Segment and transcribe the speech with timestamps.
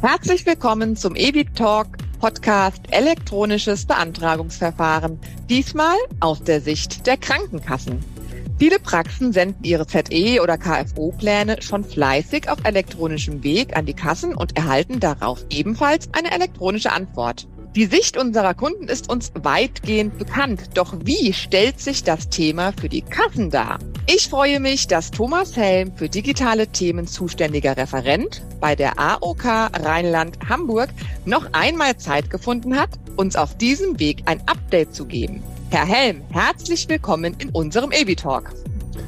[0.00, 5.20] Herzlich willkommen zum EBIT Talk Podcast Elektronisches Beantragungsverfahren.
[5.50, 8.02] Diesmal aus der Sicht der Krankenkassen.
[8.58, 14.34] Viele Praxen senden ihre ZE- oder KFO-Pläne schon fleißig auf elektronischem Weg an die Kassen
[14.34, 17.46] und erhalten darauf ebenfalls eine elektronische Antwort.
[17.76, 20.70] Die Sicht unserer Kunden ist uns weitgehend bekannt.
[20.74, 23.78] Doch wie stellt sich das Thema für die Kassen dar?
[24.08, 30.90] Ich freue mich, dass Thomas Helm für digitale Themen zuständiger Referent bei der AOK Rheinland-Hamburg
[31.26, 35.40] noch einmal Zeit gefunden hat, uns auf diesem Weg ein Update zu geben.
[35.70, 38.52] Herr Helm, herzlich willkommen in unserem EBI-Talk.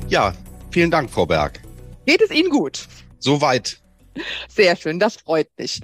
[0.07, 0.35] Ja,
[0.71, 1.61] vielen Dank, Frau Berg.
[2.07, 2.87] Geht es Ihnen gut?
[3.19, 3.81] Soweit.
[4.47, 5.81] Sehr schön, das freut mich.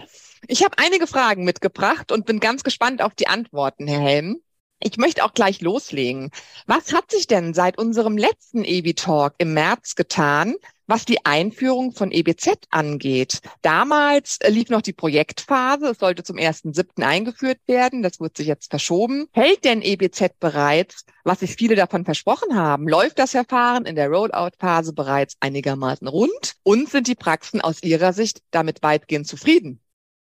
[0.46, 4.40] Ich habe einige Fragen mitgebracht und bin ganz gespannt auf die Antworten, Herr Helm.
[4.80, 6.30] Ich möchte auch gleich loslegen.
[6.66, 10.54] Was hat sich denn seit unserem letzten EBI-Talk im März getan,
[10.86, 13.40] was die Einführung von EBZ angeht?
[13.62, 15.88] Damals lief noch die Projektphase.
[15.88, 17.02] Es sollte zum 1.7.
[17.02, 18.04] eingeführt werden.
[18.04, 19.26] Das wird sich jetzt verschoben.
[19.32, 22.88] Hält denn EBZ bereits, was sich viele davon versprochen haben?
[22.88, 26.54] Läuft das Verfahren in der Rollout-Phase bereits einigermaßen rund?
[26.62, 29.80] Und sind die Praxen aus Ihrer Sicht damit weitgehend zufrieden?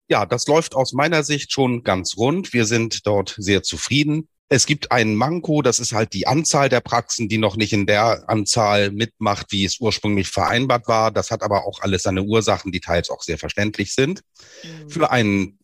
[0.09, 2.51] Ja, das läuft aus meiner Sicht schon ganz rund.
[2.51, 4.27] Wir sind dort sehr zufrieden.
[4.51, 7.85] Es gibt einen Manko, das ist halt die Anzahl der Praxen, die noch nicht in
[7.85, 11.11] der Anzahl mitmacht, wie es ursprünglich vereinbart war.
[11.11, 14.21] Das hat aber auch alles seine Ursachen, die teils auch sehr verständlich sind.
[14.63, 14.89] Mhm.
[14.89, 15.58] Für einen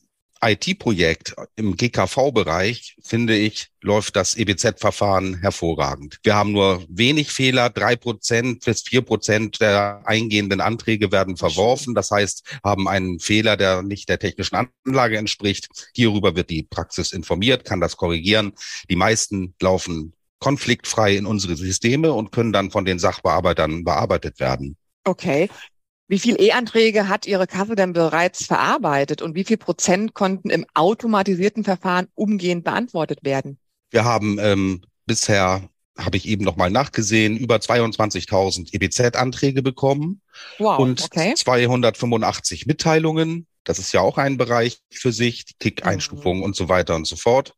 [0.45, 6.19] IT-Projekt im GKV-Bereich, finde ich, läuft das EBZ-Verfahren hervorragend.
[6.23, 7.69] Wir haben nur wenig Fehler.
[7.69, 11.95] Drei Prozent bis vier Prozent der eingehenden Anträge werden verworfen.
[11.95, 15.67] Das heißt, haben einen Fehler, der nicht der technischen Anlage entspricht.
[15.93, 18.53] Hierüber wird die Praxis informiert, kann das korrigieren.
[18.89, 24.77] Die meisten laufen konfliktfrei in unsere Systeme und können dann von den Sachbearbeitern bearbeitet werden.
[25.03, 25.49] Okay.
[26.07, 30.65] Wie viel E-Anträge hat Ihre Kasse denn bereits verarbeitet und wie viel Prozent konnten im
[30.75, 33.57] automatisierten Verfahren umgehend beantwortet werden?
[33.89, 35.67] Wir haben ähm, bisher,
[35.97, 40.21] habe ich eben nochmal nachgesehen, über 22.000 EBZ-Anträge bekommen
[40.59, 41.33] wow, und okay.
[41.35, 43.47] 285 Mitteilungen.
[43.63, 46.43] Das ist ja auch ein Bereich für sich, die Kick-Einstufungen mhm.
[46.43, 47.55] und so weiter und so fort.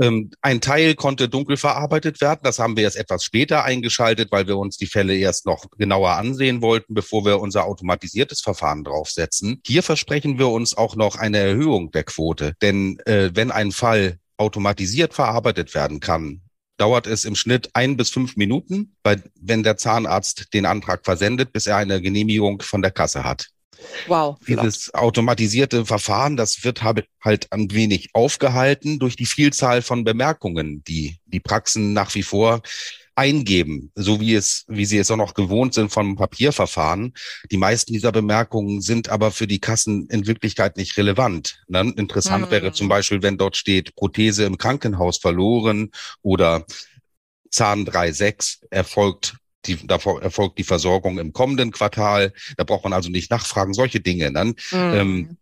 [0.00, 2.40] Ähm, ein Teil konnte dunkel verarbeitet werden.
[2.42, 6.12] Das haben wir erst etwas später eingeschaltet, weil wir uns die Fälle erst noch genauer
[6.12, 9.60] ansehen wollten, bevor wir unser automatisiertes Verfahren draufsetzen.
[9.66, 12.54] Hier versprechen wir uns auch noch eine Erhöhung der Quote.
[12.62, 16.42] Denn äh, wenn ein Fall automatisiert verarbeitet werden kann,
[16.78, 18.96] dauert es im Schnitt ein bis fünf Minuten,
[19.40, 23.51] wenn der Zahnarzt den Antrag versendet, bis er eine Genehmigung von der Kasse hat.
[24.06, 24.38] Wow.
[24.46, 31.18] Dieses automatisierte Verfahren, das wird halt ein wenig aufgehalten durch die Vielzahl von Bemerkungen, die
[31.26, 32.62] die Praxen nach wie vor
[33.14, 37.12] eingeben, so wie es, wie sie es auch noch gewohnt sind vom Papierverfahren.
[37.50, 41.62] Die meisten dieser Bemerkungen sind aber für die Kassen in Wirklichkeit nicht relevant.
[41.68, 41.92] Ne?
[41.96, 42.50] Interessant mhm.
[42.50, 45.90] wäre zum Beispiel, wenn dort steht, Prothese im Krankenhaus verloren
[46.22, 46.64] oder
[47.50, 52.32] Zahn 3.6 erfolgt die, davor erfolgt die Versorgung im kommenden Quartal.
[52.56, 54.32] Da braucht man also nicht nachfragen, solche Dinge.
[54.32, 54.94] Dann mhm.
[54.94, 55.36] ähm,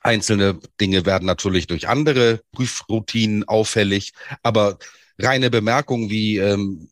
[0.00, 4.12] einzelne Dinge werden natürlich durch andere Prüfroutinen auffällig,
[4.42, 4.78] aber
[5.18, 6.88] reine Bemerkungen wie ähm,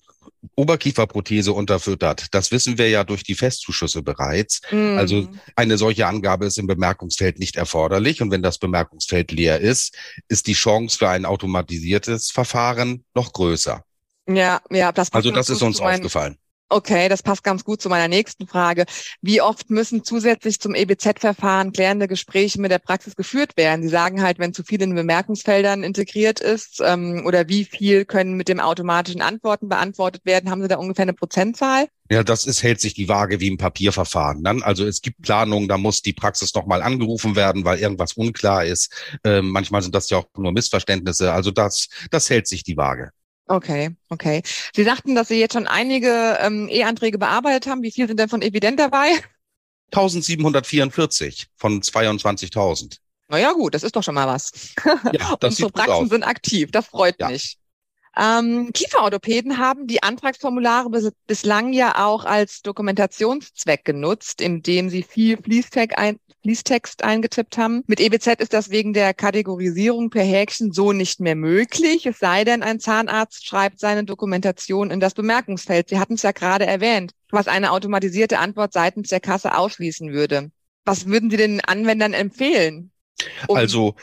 [0.56, 2.26] Oberkieferprothese unterfüttert.
[2.32, 4.62] Das wissen wir ja durch die Festzuschüsse bereits.
[4.70, 4.96] Mm.
[4.96, 8.22] Also eine solche Angabe ist im Bemerkungsfeld nicht erforderlich.
[8.22, 9.94] Und wenn das Bemerkungsfeld leer ist,
[10.28, 13.84] ist die Chance für ein automatisiertes Verfahren noch größer.
[14.28, 16.36] Ja, ja, das Also das ist uns aufgefallen.
[16.72, 18.84] Okay, das passt ganz gut zu meiner nächsten Frage.
[19.20, 23.82] Wie oft müssen zusätzlich zum EBZ-Verfahren klärende Gespräche mit der Praxis geführt werden?
[23.82, 28.34] Sie sagen halt, wenn zu viel in Bemerkungsfeldern integriert ist ähm, oder wie viel können
[28.34, 30.48] mit dem automatischen Antworten beantwortet werden?
[30.48, 31.88] Haben Sie da ungefähr eine Prozentzahl?
[32.08, 34.44] Ja, das ist, hält sich die Waage wie im Papierverfahren.
[34.44, 38.64] Dann, also es gibt Planungen, da muss die Praxis nochmal angerufen werden, weil irgendwas unklar
[38.64, 38.92] ist.
[39.24, 41.32] Ähm, manchmal sind das ja auch nur Missverständnisse.
[41.32, 43.10] Also das, das hält sich die Waage.
[43.50, 44.42] Okay, okay.
[44.72, 47.82] Sie sagten, dass Sie jetzt schon einige ähm, E-Anträge bearbeitet haben.
[47.82, 49.08] Wie viel sind denn von Evident dabei?
[49.90, 52.98] 1744 von 22.000.
[53.26, 54.72] Naja, gut, das ist doch schon mal was.
[55.12, 57.28] Ja, das Unsere Praxen sind aktiv, das freut ja.
[57.28, 57.58] mich.
[58.16, 65.36] Ähm, Kieferorthopäden haben die Antragsformulare bis, bislang ja auch als Dokumentationszweck genutzt, indem sie viel
[65.36, 67.82] Fließtext, ein, Fließtext eingetippt haben.
[67.86, 72.44] Mit EBZ ist das wegen der Kategorisierung per Häkchen so nicht mehr möglich, es sei
[72.44, 75.88] denn, ein Zahnarzt schreibt seine Dokumentation in das Bemerkungsfeld.
[75.88, 80.50] Sie hatten es ja gerade erwähnt, was eine automatisierte Antwort seitens der Kasse ausschließen würde.
[80.84, 82.90] Was würden Sie den Anwendern empfehlen?
[83.46, 83.94] Um also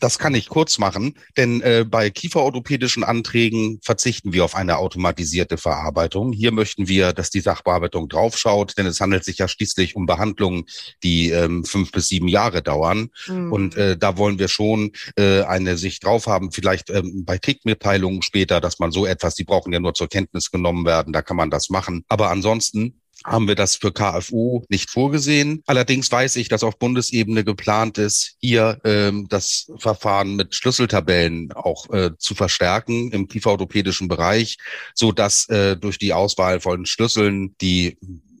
[0.00, 5.56] Das kann ich kurz machen, denn äh, bei kieferorthopädischen Anträgen verzichten wir auf eine automatisierte
[5.56, 6.32] Verarbeitung.
[6.32, 10.64] Hier möchten wir, dass die Sachbearbeitung draufschaut, denn es handelt sich ja schließlich um Behandlungen,
[11.02, 13.10] die ähm, fünf bis sieben Jahre dauern.
[13.26, 13.52] Mhm.
[13.52, 18.22] Und äh, da wollen wir schon äh, eine Sicht drauf haben, vielleicht ähm, bei Kriegmitteilungen
[18.22, 21.36] später, dass man so etwas, die brauchen ja nur zur Kenntnis genommen werden, da kann
[21.36, 22.04] man das machen.
[22.08, 25.62] Aber ansonsten haben wir das für KFU nicht vorgesehen.
[25.66, 31.90] Allerdings weiß ich, dass auf Bundesebene geplant ist, hier ähm, das Verfahren mit Schlüsseltabellen auch
[31.90, 34.58] äh, zu verstärken im kieferorthopädischen Bereich,
[34.94, 37.98] so dass äh, durch die Auswahl von Schlüsseln die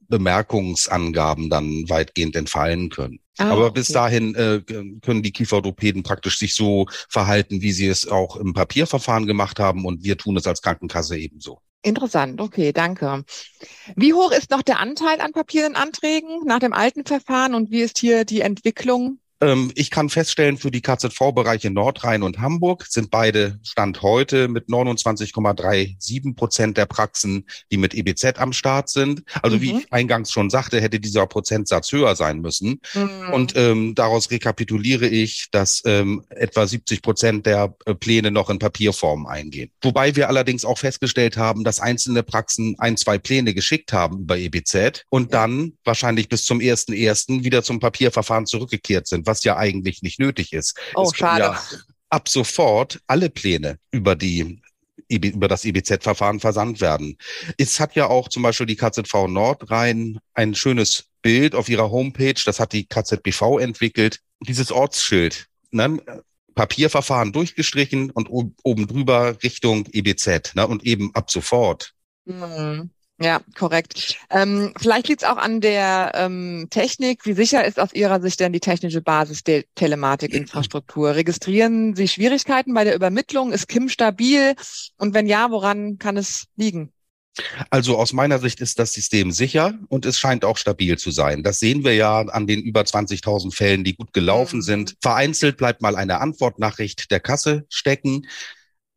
[0.08, 3.18] Bemerkungsangaben dann weitgehend entfallen können.
[3.38, 3.94] Ah, Aber bis okay.
[3.94, 4.60] dahin äh,
[5.00, 9.86] können die Kieferorthopäden praktisch sich so verhalten, wie sie es auch im Papierverfahren gemacht haben
[9.86, 11.60] und wir tun es als Krankenkasse ebenso.
[11.84, 13.24] Interessant, okay, danke.
[13.96, 17.98] Wie hoch ist noch der Anteil an Papierenanträgen nach dem alten Verfahren und wie ist
[17.98, 19.20] hier die Entwicklung?
[19.42, 24.68] Ähm, ich kann feststellen, für die KZV-Bereiche Nordrhein und Hamburg sind beide Stand heute mit
[24.68, 29.24] 29,37 Prozent der Praxen, die mit EBZ am Start sind.
[29.42, 29.60] Also mhm.
[29.60, 32.80] wie ich eingangs schon sagte, hätte dieser Prozentsatz höher sein müssen.
[32.94, 33.32] Mhm.
[33.32, 38.60] Und ähm, daraus rekapituliere ich, dass ähm, etwa 70 Prozent der äh, Pläne noch in
[38.60, 39.70] Papierform eingehen.
[39.82, 44.38] Wobei wir allerdings auch festgestellt haben, dass einzelne Praxen ein, zwei Pläne geschickt haben über
[44.38, 49.56] EBZ und dann wahrscheinlich bis zum ersten ersten wieder zum Papierverfahren zurückgekehrt sind was ja
[49.56, 50.78] eigentlich nicht nötig ist.
[50.94, 51.44] Oh, es schade.
[51.44, 51.62] Ja
[52.12, 54.60] ab sofort alle Pläne über die
[55.08, 57.18] über das EBZ-Verfahren versandt werden.
[57.58, 62.40] Es hat ja auch zum Beispiel die KZV Nordrhein ein schönes Bild auf ihrer Homepage,
[62.46, 65.48] das hat die KZBV entwickelt, dieses Ortsschild.
[65.70, 66.00] Ne?
[66.54, 70.66] Papierverfahren durchgestrichen und oben drüber Richtung EBZ ne?
[70.66, 71.92] und eben ab sofort.
[72.24, 72.90] Mhm.
[73.20, 74.16] Ja, korrekt.
[74.30, 77.24] Ähm, vielleicht liegt es auch an der ähm, Technik.
[77.24, 81.14] Wie sicher ist aus Ihrer Sicht denn die technische Basis der Telematikinfrastruktur?
[81.14, 83.52] Registrieren Sie Schwierigkeiten bei der Übermittlung?
[83.52, 84.54] Ist KIM stabil?
[84.98, 86.92] Und wenn ja, woran kann es liegen?
[87.70, 91.42] Also aus meiner Sicht ist das System sicher und es scheint auch stabil zu sein.
[91.42, 94.62] Das sehen wir ja an den über 20.000 Fällen, die gut gelaufen mhm.
[94.62, 94.96] sind.
[95.00, 98.26] Vereinzelt bleibt mal eine Antwortnachricht der Kasse stecken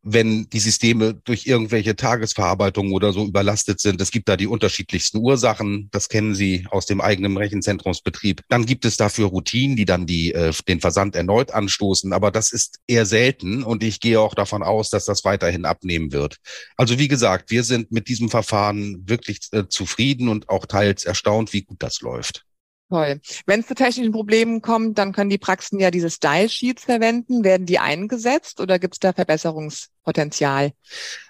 [0.06, 4.00] wenn die Systeme durch irgendwelche Tagesverarbeitungen oder so überlastet sind.
[4.00, 5.90] Es gibt da die unterschiedlichsten Ursachen.
[5.92, 8.44] Das kennen Sie aus dem eigenen Rechenzentrumsbetrieb.
[8.48, 12.14] Dann gibt es dafür Routinen, die dann die, äh, den Versand erneut anstoßen.
[12.14, 16.12] Aber das ist eher selten und ich gehe auch davon aus, dass das weiterhin abnehmen
[16.12, 16.38] wird.
[16.78, 21.52] Also wie gesagt, wir sind mit diesem Verfahren wirklich äh, zufrieden und auch teils erstaunt,
[21.52, 22.46] wie gut das läuft.
[22.90, 23.20] Toll.
[23.48, 27.44] Wenn es zu technischen Problemen kommt, dann können die Praxen ja diese Style Sheets verwenden.
[27.44, 30.72] Werden die eingesetzt oder gibt es da Verbesserungspotenzial?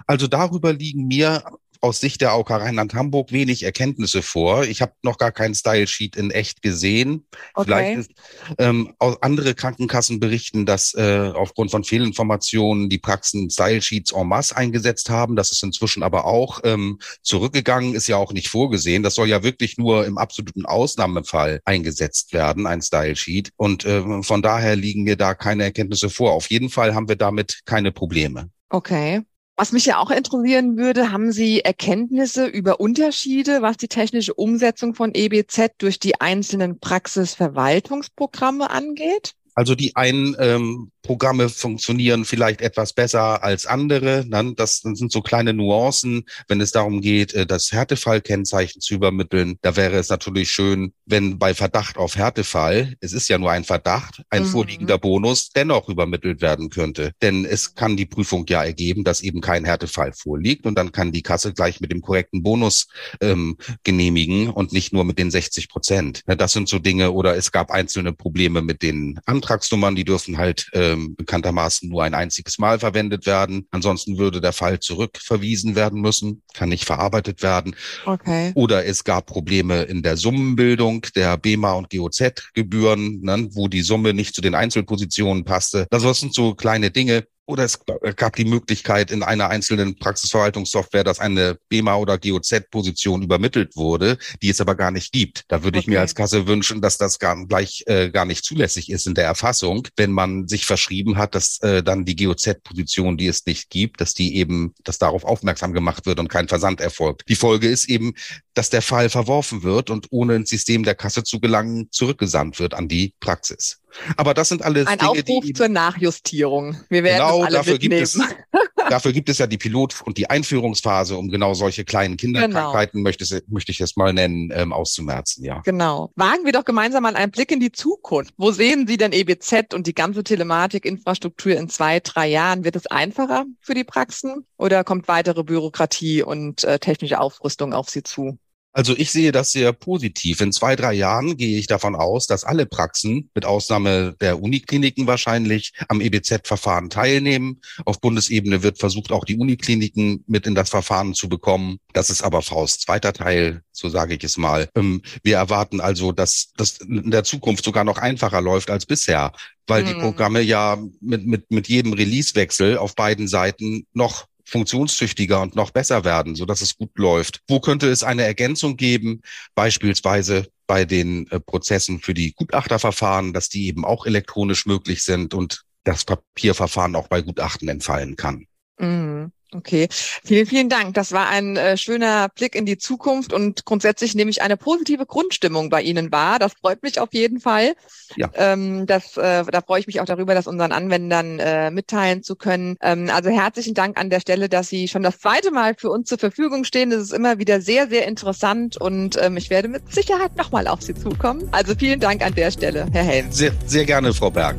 [0.06, 1.44] Also darüber liegen mir
[1.86, 4.64] aus Sicht der AOK Rheinland-Hamburg wenig Erkenntnisse vor.
[4.64, 7.28] Ich habe noch gar keinen Style-Sheet in echt gesehen.
[7.54, 7.66] Okay.
[7.66, 8.12] Vielleicht ist,
[8.58, 15.12] ähm, andere Krankenkassen berichten, dass äh, aufgrund von Fehlinformationen die Praxen Style-Sheets en masse eingesetzt
[15.12, 15.36] haben.
[15.36, 19.04] Das ist inzwischen aber auch ähm, zurückgegangen, ist ja auch nicht vorgesehen.
[19.04, 23.52] Das soll ja wirklich nur im absoluten Ausnahmefall eingesetzt werden, ein Style-Sheet.
[23.58, 26.32] Und äh, von daher liegen mir da keine Erkenntnisse vor.
[26.34, 28.50] Auf jeden Fall haben wir damit keine Probleme.
[28.70, 29.22] Okay.
[29.58, 34.96] Was mich ja auch interessieren würde, haben Sie Erkenntnisse über Unterschiede, was die technische Umsetzung
[34.96, 39.34] von EBZ durch die einzelnen Praxisverwaltungsprogramme angeht?
[39.54, 44.26] Also die einen ähm, Programme funktionieren vielleicht etwas besser als andere.
[44.28, 44.54] Ne?
[44.56, 49.58] Das sind so kleine Nuancen, wenn es darum geht, äh, das Härtefallkennzeichen zu übermitteln.
[49.62, 53.64] Da wäre es natürlich schön, wenn bei Verdacht auf Härtefall, es ist ja nur ein
[53.64, 54.48] Verdacht, ein mhm.
[54.48, 57.12] vorliegender Bonus dennoch übermittelt werden könnte.
[57.22, 61.12] Denn es kann die Prüfung ja ergeben, dass eben kein Härtefall vorliegt und dann kann
[61.12, 62.88] die Kasse gleich mit dem korrekten Bonus
[63.22, 66.24] ähm, genehmigen und nicht nur mit den 60 Prozent.
[66.26, 70.70] Das sind so Dinge oder es gab einzelne Probleme mit den Antragsnummern, die dürfen halt
[70.74, 73.68] äh, ähm, bekanntermaßen nur ein einziges Mal verwendet werden.
[73.72, 77.76] Ansonsten würde der Fall zurückverwiesen werden müssen, kann nicht verarbeitet werden.
[78.06, 78.52] Okay.
[78.56, 84.14] Oder es gab Probleme in der Summenbildung der BEMA und GOZ-Gebühren, ne, wo die Summe
[84.14, 85.88] nicht zu den Einzelpositionen passte.
[85.90, 87.80] Das sind so kleine Dinge, oder es
[88.16, 94.50] gab die Möglichkeit in einer einzelnen Praxisverwaltungssoftware, dass eine BEMA oder GOZ-Position übermittelt wurde, die
[94.50, 95.44] es aber gar nicht gibt.
[95.48, 95.84] Da würde okay.
[95.84, 99.14] ich mir als Kasse wünschen, dass das gar, gleich äh, gar nicht zulässig ist in
[99.14, 103.70] der Erfassung, wenn man sich verschrieben hat, dass äh, dann die GOZ-Position, die es nicht
[103.70, 107.24] gibt, dass die eben, dass darauf aufmerksam gemacht wird und kein Versand erfolgt.
[107.30, 108.14] Die Folge ist eben,
[108.56, 112.74] dass der Fall verworfen wird und ohne ins System der Kasse zu gelangen, zurückgesandt wird
[112.74, 113.82] an die Praxis.
[114.18, 116.78] Aber das sind alles ein Dinge, Aufruf die zur Nachjustierung.
[116.90, 118.04] Wir werden genau, alle dafür mitnehmen.
[118.04, 118.20] Gibt es,
[118.90, 123.04] dafür gibt es ja die Pilot- und die Einführungsphase, um genau solche kleinen Kinderkrankheiten, genau.
[123.04, 125.62] möchte, möchte ich es mal nennen, ähm, auszumerzen, ja.
[125.66, 126.12] Genau.
[126.16, 128.34] Wagen wir doch gemeinsam mal einen Blick in die Zukunft.
[128.38, 132.64] Wo sehen Sie denn EBZ und die ganze Telematikinfrastruktur in zwei, drei Jahren?
[132.64, 137.90] Wird es einfacher für die Praxen oder kommt weitere Bürokratie und äh, technische Aufrüstung auf
[137.90, 138.38] Sie zu?
[138.76, 140.42] Also ich sehe das sehr positiv.
[140.42, 145.08] In zwei, drei Jahren gehe ich davon aus, dass alle Praxen, mit Ausnahme der Unikliniken
[145.08, 147.62] wahrscheinlich, am EBZ-Verfahren teilnehmen.
[147.86, 151.78] Auf Bundesebene wird versucht, auch die Unikliniken mit in das Verfahren zu bekommen.
[151.94, 154.68] Das ist aber Faust zweiter Teil, so sage ich es mal.
[154.76, 159.32] Ähm, wir erwarten also, dass das in der Zukunft sogar noch einfacher läuft als bisher,
[159.68, 159.88] weil hm.
[159.88, 165.72] die Programme ja mit, mit, mit jedem Releasewechsel auf beiden Seiten noch funktionstüchtiger und noch
[165.72, 167.42] besser werden, so dass es gut läuft.
[167.48, 169.22] Wo könnte es eine Ergänzung geben,
[169.56, 175.34] beispielsweise bei den äh, Prozessen für die Gutachterverfahren, dass die eben auch elektronisch möglich sind
[175.34, 178.48] und das Papierverfahren auch bei Gutachten entfallen kann?
[178.80, 179.32] Mhm.
[179.52, 180.96] Okay, vielen, vielen Dank.
[180.96, 185.06] Das war ein äh, schöner Blick in die Zukunft und grundsätzlich nehme ich eine positive
[185.06, 186.40] Grundstimmung bei Ihnen wahr.
[186.40, 187.74] Das freut mich auf jeden Fall.
[188.16, 188.30] Ja.
[188.34, 192.36] Ähm, das, äh, da freue ich mich auch darüber, das unseren Anwendern äh, mitteilen zu
[192.36, 192.76] können.
[192.82, 196.10] Ähm, also herzlichen Dank an der Stelle, dass Sie schon das zweite Mal für uns
[196.10, 196.90] zur Verfügung stehen.
[196.90, 200.82] Das ist immer wieder sehr, sehr interessant und ähm, ich werde mit Sicherheit nochmal auf
[200.82, 201.48] Sie zukommen.
[201.52, 203.32] Also vielen Dank an der Stelle, Herr Helm.
[203.32, 204.58] Sehr, sehr gerne, Frau Berg.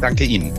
[0.00, 0.52] Danke Ihnen.